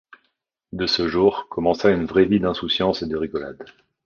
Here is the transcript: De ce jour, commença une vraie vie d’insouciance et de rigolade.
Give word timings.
De 0.73 0.87
ce 0.87 1.07
jour, 1.07 1.47
commença 1.51 1.91
une 1.91 2.05
vraie 2.07 2.25
vie 2.25 2.39
d’insouciance 2.39 3.03
et 3.03 3.07
de 3.07 3.15
rigolade. 3.17 3.63